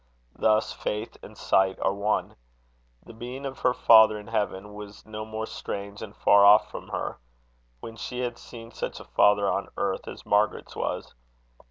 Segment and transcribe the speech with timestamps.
[0.35, 2.35] Thus, faith and sight are one.
[3.05, 6.87] The being of her father in heaven was no more strange and far off from
[6.87, 7.19] her,
[7.81, 11.13] when she had seen such a father on earth as Margaret's was.